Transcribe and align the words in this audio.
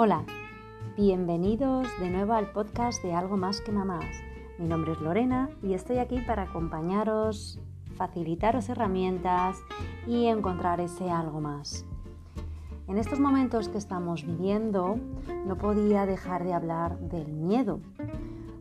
Hola, 0.00 0.22
bienvenidos 0.96 1.88
de 1.98 2.08
nuevo 2.08 2.32
al 2.34 2.52
podcast 2.52 3.02
de 3.02 3.14
Algo 3.14 3.36
más 3.36 3.60
que 3.60 3.72
mamás. 3.72 4.04
Mi 4.56 4.68
nombre 4.68 4.92
es 4.92 5.00
Lorena 5.00 5.50
y 5.60 5.74
estoy 5.74 5.98
aquí 5.98 6.20
para 6.20 6.44
acompañaros, 6.44 7.58
facilitaros 7.96 8.68
herramientas 8.68 9.56
y 10.06 10.26
encontrar 10.26 10.80
ese 10.80 11.10
algo 11.10 11.40
más. 11.40 11.84
En 12.86 12.96
estos 12.96 13.18
momentos 13.18 13.68
que 13.68 13.78
estamos 13.78 14.24
viviendo 14.24 15.00
no 15.44 15.58
podía 15.58 16.06
dejar 16.06 16.44
de 16.44 16.54
hablar 16.54 17.00
del 17.00 17.32
miedo. 17.32 17.80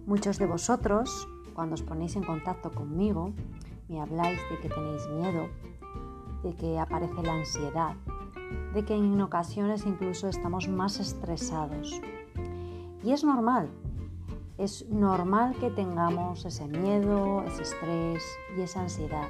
Muchos 0.08 0.40
de 0.40 0.48
vosotros, 0.48 1.28
cuando 1.54 1.76
os 1.76 1.84
ponéis 1.84 2.16
en 2.16 2.24
contacto 2.24 2.72
conmigo, 2.72 3.32
me 3.90 4.02
habláis 4.02 4.40
de 4.50 4.58
que 4.58 4.70
tenéis 4.70 5.08
miedo, 5.10 5.50
de 6.42 6.56
que 6.56 6.80
aparece 6.80 7.22
la 7.22 7.34
ansiedad, 7.34 7.96
de 8.74 8.86
que 8.86 8.96
en 8.96 9.20
ocasiones 9.22 9.86
incluso 9.86 10.28
estamos 10.28 10.68
más 10.68 11.00
estresados. 11.00 12.02
Y 13.04 13.12
es 13.12 13.24
normal, 13.24 13.70
es 14.58 14.90
normal 14.90 15.56
que 15.60 15.70
tengamos 15.70 16.44
ese 16.46 16.68
miedo, 16.68 17.44
ese 17.44 17.62
estrés 17.62 18.24
y 18.58 18.62
esa 18.62 18.82
ansiedad, 18.82 19.30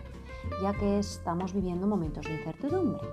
ya 0.61 0.73
que 0.73 0.99
estamos 0.99 1.53
viviendo 1.53 1.85
momentos 1.85 2.25
de 2.25 2.35
incertidumbre. 2.35 3.05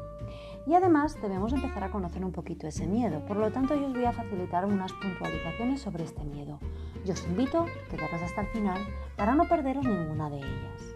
Y 0.66 0.74
además 0.74 1.20
debemos 1.20 1.52
empezar 1.52 1.84
a 1.84 1.90
conocer 1.90 2.24
un 2.24 2.32
poquito 2.32 2.66
ese 2.66 2.86
miedo, 2.86 3.20
por 3.26 3.36
lo 3.36 3.50
tanto 3.50 3.74
yo 3.74 3.86
os 3.86 3.92
voy 3.92 4.04
a 4.04 4.12
facilitar 4.12 4.64
unas 4.64 4.92
puntualizaciones 4.92 5.82
sobre 5.82 6.04
este 6.04 6.24
miedo. 6.24 6.58
Yo 7.04 7.12
os 7.12 7.26
invito 7.26 7.62
a 7.62 7.90
quedaros 7.90 8.22
hasta 8.22 8.42
el 8.42 8.46
final 8.48 8.80
para 9.16 9.34
no 9.34 9.48
perderos 9.48 9.84
ninguna 9.84 10.30
de 10.30 10.38
ellas. 10.38 10.94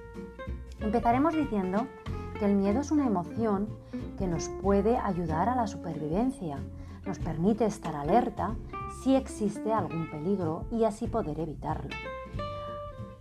Empezaremos 0.80 1.34
diciendo 1.34 1.86
que 2.38 2.44
el 2.44 2.54
miedo 2.54 2.80
es 2.80 2.90
una 2.90 3.06
emoción 3.06 3.68
que 4.18 4.26
nos 4.26 4.48
puede 4.48 4.96
ayudar 4.96 5.48
a 5.48 5.56
la 5.56 5.66
supervivencia, 5.66 6.56
nos 7.06 7.18
permite 7.18 7.64
estar 7.64 7.94
alerta 7.96 8.54
si 9.02 9.14
existe 9.14 9.72
algún 9.72 10.10
peligro 10.10 10.64
y 10.70 10.84
así 10.84 11.06
poder 11.06 11.40
evitarlo. 11.40 11.90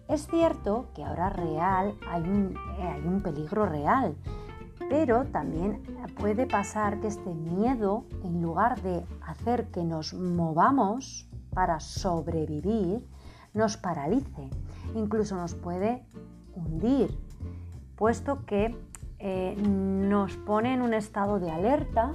Es 0.08 0.28
cierto 0.28 0.88
que 0.94 1.04
ahora 1.04 1.30
real 1.30 1.96
hay 2.10 2.24
un, 2.24 2.56
eh, 2.80 2.84
hay 2.84 3.06
un 3.06 3.22
peligro 3.22 3.66
real, 3.66 4.16
pero 4.90 5.26
también 5.26 5.84
puede 6.20 6.46
pasar 6.46 7.00
que 7.00 7.08
este 7.08 7.34
miedo, 7.34 8.06
en 8.24 8.42
lugar 8.42 8.82
de 8.82 9.04
hacer 9.26 9.68
que 9.68 9.84
nos 9.84 10.14
movamos 10.14 11.30
para 11.54 11.80
sobrevivir, 11.80 13.06
nos 13.54 13.78
paralice, 13.78 14.50
incluso 14.96 15.36
nos 15.36 15.56
puede 15.56 16.06
hundir, 16.56 17.18
puesto 17.96 18.46
que 18.46 18.78
eh, 19.20 19.56
nos 19.58 20.38
pone 20.38 20.74
en 20.74 20.82
un 20.82 20.94
estado 20.94 21.40
de 21.40 21.50
alerta 21.50 22.14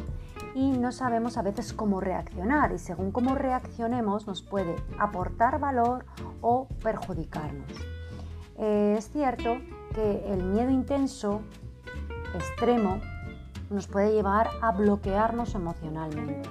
y 0.55 0.70
no 0.70 0.92
sabemos 0.92 1.36
a 1.36 1.42
veces 1.42 1.72
cómo 1.72 2.00
reaccionar 2.00 2.72
y 2.72 2.78
según 2.78 3.11
cómo 3.11 3.34
reaccionemos 3.34 4.27
nos 4.27 4.42
puede 4.42 4.77
aportar 4.98 5.58
valor 5.58 6.05
o 6.41 6.69
perjudicarnos. 6.83 7.73
Eh, 8.58 8.95
es 8.98 9.11
cierto 9.11 9.56
que 9.95 10.33
el 10.33 10.45
miedo 10.45 10.70
intenso, 10.70 11.42
extremo, 12.34 13.00
nos 13.70 13.89
puede 13.89 14.12
llevar 14.12 14.50
a 14.61 14.73
bloquearnos 14.73 15.55
emocionalmente. 15.55 16.48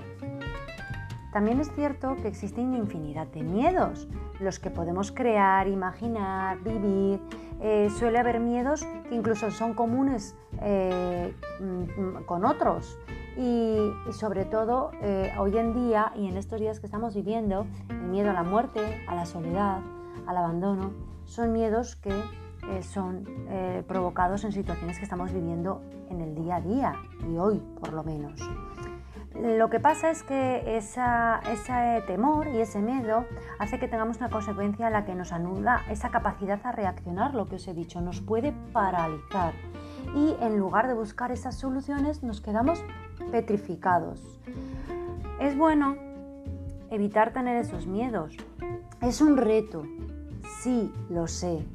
También 1.31 1.61
es 1.61 1.71
cierto 1.73 2.17
que 2.17 2.27
existen 2.27 2.75
infinidad 2.75 3.27
de 3.27 3.43
miedos, 3.43 4.07
los 4.41 4.59
que 4.59 4.69
podemos 4.69 5.11
crear, 5.11 5.67
imaginar, 5.67 6.59
vivir, 6.59 7.19
eh, 7.61 7.89
suele 7.97 8.17
haber 8.17 8.39
miedos 8.39 8.83
que 9.07 9.15
incluso 9.15 9.51
son 9.51 9.73
comunes 9.73 10.35
eh, 10.61 11.33
mm, 11.59 12.23
con 12.25 12.45
otros. 12.45 12.97
Y, 13.37 13.77
sobre 14.11 14.43
todo 14.43 14.91
eh, 15.01 15.31
hoy 15.39 15.57
en 15.57 15.73
día 15.73 16.11
y 16.15 16.27
en 16.27 16.35
estos 16.37 16.59
días 16.59 16.79
que 16.79 16.85
estamos 16.85 17.15
viviendo, 17.15 17.65
el 17.89 18.01
miedo 18.01 18.29
a 18.31 18.33
la 18.33 18.43
muerte, 18.43 19.05
a 19.07 19.15
la 19.15 19.25
soledad, 19.25 19.79
al 20.27 20.37
abandono, 20.37 20.91
son 21.25 21.53
miedos 21.53 21.95
que 21.95 22.11
son 22.81 23.25
provocados 23.87 24.43
en 24.43 24.51
situaciones 24.51 24.97
que 24.99 25.03
estamos 25.03 25.33
viviendo 25.33 25.81
en 26.09 26.21
el 26.21 26.35
día 26.35 26.57
a 26.57 26.61
día 26.61 26.95
y 27.27 27.37
hoy 27.37 27.61
por 27.79 27.91
lo 27.91 28.03
menos. 28.03 28.39
Lo 29.35 29.69
que 29.69 29.79
pasa 29.79 30.11
es 30.11 30.23
que 30.23 30.77
ese 30.77 31.01
temor 32.05 32.47
y 32.47 32.59
ese 32.59 32.79
miedo 32.79 33.25
hace 33.59 33.79
que 33.79 33.87
tengamos 33.87 34.17
una 34.17 34.29
consecuencia 34.29 34.87
en 34.87 34.93
la 34.93 35.05
que 35.05 35.15
nos 35.15 35.31
anula 35.31 35.81
esa 35.89 36.09
capacidad 36.09 36.59
a 36.65 36.71
reaccionar, 36.71 37.33
lo 37.33 37.47
que 37.47 37.55
os 37.55 37.67
he 37.67 37.73
dicho, 37.73 38.01
nos 38.01 38.19
puede 38.19 38.51
paralizar 38.73 39.53
y 40.15 40.35
en 40.41 40.57
lugar 40.57 40.87
de 40.87 40.93
buscar 40.93 41.31
esas 41.31 41.55
soluciones 41.55 42.23
nos 42.23 42.41
quedamos 42.41 42.83
petrificados. 43.31 44.39
Es 45.39 45.57
bueno 45.57 45.95
evitar 46.89 47.31
tener 47.31 47.55
esos 47.55 47.87
miedos. 47.87 48.35
Es 49.01 49.21
un 49.21 49.37
reto, 49.37 49.83
sí, 50.61 50.93
lo 51.09 51.27
sé. 51.27 51.65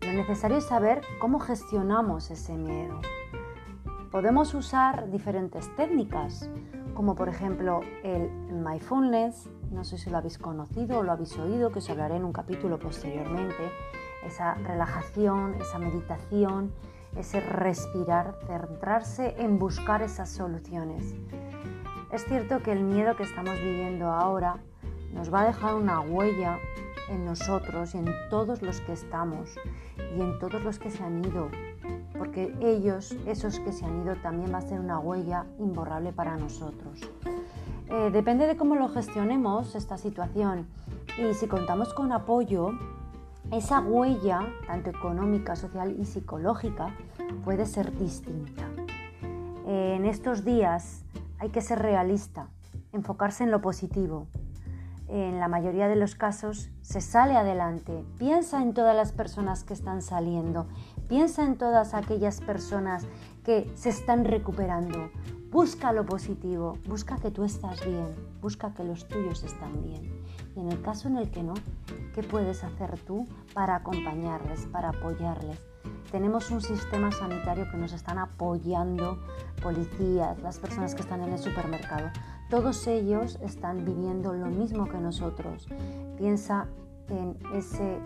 Lo 0.00 0.12
necesario 0.12 0.56
es 0.56 0.64
saber 0.64 1.02
cómo 1.20 1.38
gestionamos 1.38 2.30
ese 2.30 2.54
miedo. 2.54 3.00
Podemos 4.10 4.54
usar 4.54 5.10
diferentes 5.10 5.74
técnicas 5.76 6.48
como 6.98 7.14
por 7.14 7.28
ejemplo 7.28 7.82
el 8.02 8.28
mindfulness, 8.50 9.48
no 9.70 9.84
sé 9.84 9.98
si 9.98 10.10
lo 10.10 10.16
habéis 10.16 10.36
conocido 10.36 10.98
o 10.98 11.02
lo 11.04 11.12
habéis 11.12 11.38
oído, 11.38 11.70
que 11.70 11.78
os 11.78 11.88
hablaré 11.90 12.16
en 12.16 12.24
un 12.24 12.32
capítulo 12.32 12.80
posteriormente, 12.80 13.70
esa 14.26 14.54
relajación, 14.54 15.54
esa 15.60 15.78
meditación, 15.78 16.72
ese 17.16 17.38
respirar, 17.38 18.34
centrarse 18.48 19.36
en 19.38 19.60
buscar 19.60 20.02
esas 20.02 20.30
soluciones. 20.30 21.14
Es 22.10 22.24
cierto 22.24 22.64
que 22.64 22.72
el 22.72 22.82
miedo 22.82 23.14
que 23.14 23.22
estamos 23.22 23.54
viviendo 23.60 24.10
ahora 24.10 24.56
nos 25.12 25.32
va 25.32 25.42
a 25.42 25.46
dejar 25.46 25.76
una 25.76 26.00
huella 26.00 26.58
en 27.10 27.24
nosotros 27.24 27.94
y 27.94 27.98
en 27.98 28.12
todos 28.28 28.60
los 28.60 28.80
que 28.80 28.94
estamos 28.94 29.54
y 30.16 30.20
en 30.20 30.36
todos 30.40 30.64
los 30.64 30.80
que 30.80 30.90
se 30.90 31.04
han 31.04 31.24
ido, 31.24 31.48
porque 32.18 32.54
ellos, 32.60 33.16
esos 33.26 33.60
que 33.60 33.72
se 33.72 33.84
han 33.84 34.02
ido, 34.02 34.16
también 34.16 34.52
va 34.52 34.58
a 34.58 34.62
ser 34.62 34.80
una 34.80 34.98
huella 34.98 35.46
imborrable 35.58 36.12
para 36.12 36.36
nosotros. 36.36 37.00
Eh, 37.88 38.10
depende 38.12 38.46
de 38.46 38.56
cómo 38.56 38.74
lo 38.74 38.88
gestionemos 38.88 39.74
esta 39.74 39.96
situación 39.96 40.66
y 41.16 41.32
si 41.34 41.46
contamos 41.46 41.94
con 41.94 42.12
apoyo, 42.12 42.72
esa 43.50 43.80
huella, 43.80 44.40
tanto 44.66 44.90
económica, 44.90 45.56
social 45.56 45.96
y 45.98 46.04
psicológica, 46.04 46.94
puede 47.44 47.64
ser 47.64 47.96
distinta. 47.96 48.64
Eh, 49.66 49.94
en 49.96 50.04
estos 50.04 50.44
días 50.44 51.04
hay 51.38 51.48
que 51.48 51.62
ser 51.62 51.78
realista, 51.78 52.48
enfocarse 52.92 53.44
en 53.44 53.50
lo 53.50 53.62
positivo. 53.62 54.26
En 55.08 55.40
la 55.40 55.48
mayoría 55.48 55.88
de 55.88 55.96
los 55.96 56.14
casos 56.14 56.68
se 56.82 57.00
sale 57.00 57.34
adelante. 57.34 58.04
Piensa 58.18 58.62
en 58.62 58.74
todas 58.74 58.94
las 58.94 59.12
personas 59.12 59.64
que 59.64 59.72
están 59.72 60.02
saliendo. 60.02 60.66
Piensa 61.08 61.44
en 61.44 61.56
todas 61.56 61.94
aquellas 61.94 62.42
personas 62.42 63.06
que 63.42 63.70
se 63.74 63.88
están 63.88 64.26
recuperando. 64.26 65.10
Busca 65.50 65.92
lo 65.92 66.04
positivo, 66.04 66.76
busca 66.86 67.16
que 67.16 67.30
tú 67.30 67.42
estás 67.42 67.82
bien, 67.86 68.14
busca 68.42 68.74
que 68.74 68.84
los 68.84 69.08
tuyos 69.08 69.44
están 69.44 69.82
bien. 69.82 70.22
Y 70.54 70.60
en 70.60 70.70
el 70.70 70.82
caso 70.82 71.08
en 71.08 71.16
el 71.16 71.30
que 71.30 71.42
no, 71.42 71.54
¿qué 72.14 72.22
puedes 72.22 72.62
hacer 72.62 72.98
tú 72.98 73.26
para 73.54 73.76
acompañarles, 73.76 74.66
para 74.66 74.90
apoyarles? 74.90 75.58
Tenemos 76.12 76.50
un 76.50 76.60
sistema 76.60 77.10
sanitario 77.12 77.70
que 77.70 77.78
nos 77.78 77.94
están 77.94 78.18
apoyando, 78.18 79.18
policías, 79.62 80.38
las 80.42 80.58
personas 80.58 80.94
que 80.94 81.00
están 81.00 81.22
en 81.22 81.32
el 81.32 81.38
supermercado. 81.38 82.10
Todos 82.48 82.86
ellos 82.86 83.38
están 83.42 83.84
viviendo 83.84 84.32
lo 84.32 84.46
mismo 84.46 84.88
que 84.88 84.98
nosotros. 84.98 85.68
Piensa 86.16 86.66
en 87.08 87.36
ese 87.54 87.98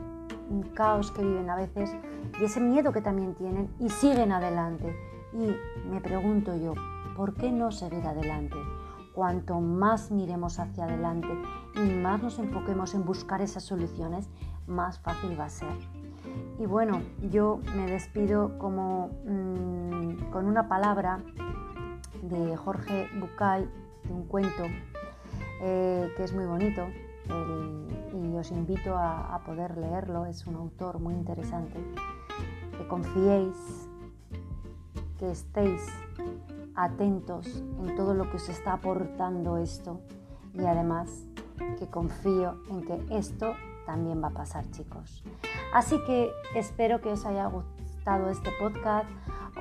caos 0.74 1.12
que 1.12 1.22
viven 1.22 1.48
a 1.48 1.56
veces 1.56 1.94
y 2.40 2.44
ese 2.44 2.60
miedo 2.60 2.92
que 2.92 3.00
también 3.00 3.34
tienen 3.34 3.70
y 3.78 3.88
siguen 3.88 4.32
adelante. 4.32 4.94
Y 5.32 5.88
me 5.88 6.00
pregunto 6.00 6.56
yo, 6.56 6.74
¿por 7.16 7.34
qué 7.34 7.52
no 7.52 7.70
seguir 7.70 8.04
adelante? 8.06 8.56
Cuanto 9.14 9.60
más 9.60 10.10
miremos 10.10 10.58
hacia 10.58 10.84
adelante 10.84 11.28
y 11.76 11.90
más 12.02 12.22
nos 12.22 12.38
enfoquemos 12.38 12.94
en 12.94 13.04
buscar 13.04 13.40
esas 13.42 13.62
soluciones, 13.62 14.28
más 14.66 14.98
fácil 14.98 15.38
va 15.38 15.44
a 15.44 15.50
ser. 15.50 15.68
Y 16.58 16.66
bueno, 16.66 17.00
yo 17.30 17.60
me 17.76 17.86
despido 17.86 18.58
como 18.58 19.10
mm, 19.24 20.30
con 20.30 20.46
una 20.46 20.68
palabra 20.68 21.20
de 22.22 22.56
Jorge 22.56 23.08
Bucay, 23.18 23.68
de 24.04 24.12
un 24.12 24.26
cuento 24.26 24.64
eh, 25.60 26.12
que 26.16 26.24
es 26.24 26.32
muy 26.32 26.44
bonito, 26.44 26.86
y 27.28 28.36
os 28.36 28.50
invito 28.50 28.96
a, 28.96 29.40
poder 29.44 29.76
leerlo, 29.76 30.26
es 30.26 30.46
un 30.46 30.56
autor 30.56 30.98
muy 30.98 31.14
interesante, 31.14 31.78
que 32.76 32.86
confiéis, 32.88 33.56
que 35.18 35.30
estéis 35.30 35.86
atentos 36.74 37.62
en 37.80 37.94
todo 37.96 38.14
lo 38.14 38.30
que 38.30 38.36
os 38.36 38.48
está 38.48 38.74
aportando 38.74 39.58
esto. 39.58 40.00
Y 40.54 40.64
además 40.64 41.24
que 41.78 41.86
confío 41.86 42.56
en 42.70 42.84
que 42.84 43.16
esto 43.16 43.54
también 43.86 44.22
va 44.22 44.28
a 44.28 44.32
pasar 44.32 44.68
chicos. 44.70 45.24
Así 45.72 45.98
que 46.06 46.30
espero 46.54 47.00
que 47.00 47.10
os 47.10 47.24
haya 47.24 47.46
gustado 47.46 48.30
este 48.30 48.50
podcast 48.60 49.08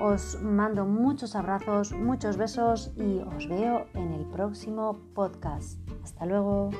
os 0.02 0.42
mando 0.42 0.84
muchos 0.84 1.36
abrazos, 1.36 1.92
muchos 1.92 2.36
besos 2.36 2.92
y 2.96 3.20
os 3.20 3.48
veo 3.48 3.86
en 3.94 4.14
el 4.14 4.26
próximo 4.26 4.98
podcast. 5.14 5.78
Hasta 6.04 6.26
luego. 6.26 6.72